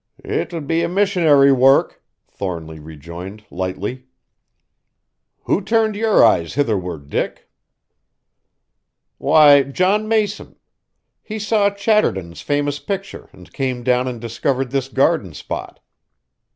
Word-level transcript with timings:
"'T 0.25 0.47
would 0.51 0.65
be 0.65 0.81
a 0.81 0.89
missionary 0.89 1.51
work," 1.51 2.01
Thornly 2.27 2.79
rejoined 2.79 3.45
lightly. 3.51 4.07
"Who 5.43 5.61
turned 5.61 5.95
your 5.95 6.25
eyes 6.25 6.55
hitherward, 6.55 7.07
Dick?" 7.07 7.51
"Why, 9.19 9.61
John 9.61 10.07
Mason. 10.07 10.55
He 11.21 11.37
saw 11.37 11.69
Chatterton's 11.69 12.41
famous 12.41 12.79
picture 12.79 13.29
and 13.31 13.53
came 13.53 13.83
down 13.83 14.07
and 14.07 14.19
discovered 14.19 14.71
this 14.71 14.87
garden 14.87 15.35
spot. 15.35 15.79